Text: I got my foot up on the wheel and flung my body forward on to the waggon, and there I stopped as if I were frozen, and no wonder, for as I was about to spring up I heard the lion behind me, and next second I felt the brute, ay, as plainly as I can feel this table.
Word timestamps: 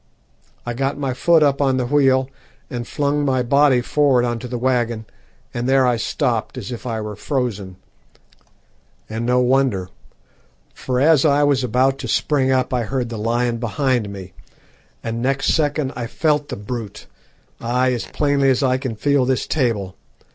I 0.65 0.73
got 0.73 0.97
my 0.97 1.13
foot 1.13 1.43
up 1.43 1.61
on 1.61 1.77
the 1.77 1.85
wheel 1.85 2.27
and 2.71 2.87
flung 2.87 3.23
my 3.23 3.43
body 3.43 3.81
forward 3.81 4.25
on 4.25 4.39
to 4.39 4.47
the 4.47 4.57
waggon, 4.57 5.05
and 5.53 5.69
there 5.69 5.85
I 5.85 5.97
stopped 5.97 6.57
as 6.57 6.71
if 6.71 6.87
I 6.87 6.99
were 6.99 7.15
frozen, 7.15 7.75
and 9.07 9.27
no 9.27 9.41
wonder, 9.41 9.89
for 10.73 10.99
as 10.99 11.23
I 11.23 11.43
was 11.43 11.63
about 11.63 11.99
to 11.99 12.07
spring 12.07 12.51
up 12.51 12.73
I 12.73 12.81
heard 12.85 13.09
the 13.09 13.19
lion 13.19 13.57
behind 13.57 14.09
me, 14.11 14.33
and 15.03 15.21
next 15.21 15.53
second 15.53 15.93
I 15.95 16.07
felt 16.07 16.49
the 16.49 16.55
brute, 16.55 17.05
ay, 17.59 17.93
as 17.93 18.05
plainly 18.05 18.49
as 18.49 18.63
I 18.63 18.79
can 18.79 18.95
feel 18.95 19.25
this 19.25 19.45
table. 19.45 19.95